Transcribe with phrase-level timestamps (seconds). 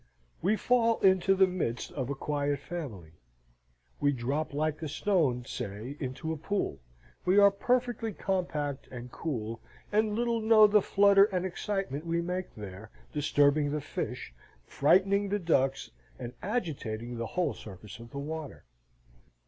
[0.41, 3.11] We fall into the midst of a quiet family:
[3.99, 6.79] we drop like a stone, say, into a pool,
[7.23, 9.61] we are perfectly compact and cool,
[9.91, 14.33] and little know the flutter and excitement we make there, disturbing the fish,
[14.65, 18.65] frightening the ducks, and agitating the whole surface of the water.